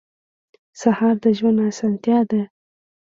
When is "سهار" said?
0.81-1.15